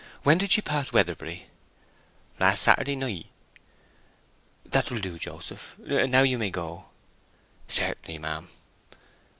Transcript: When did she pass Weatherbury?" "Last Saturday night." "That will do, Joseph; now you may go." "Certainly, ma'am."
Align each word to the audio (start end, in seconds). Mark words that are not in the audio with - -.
When 0.23 0.39
did 0.39 0.51
she 0.51 0.61
pass 0.61 0.91
Weatherbury?" 0.91 1.45
"Last 2.39 2.63
Saturday 2.63 2.95
night." 2.95 3.27
"That 4.65 4.89
will 4.89 4.99
do, 4.99 5.19
Joseph; 5.19 5.77
now 5.77 6.23
you 6.23 6.39
may 6.39 6.49
go." 6.49 6.85
"Certainly, 7.67 8.17
ma'am." 8.17 8.47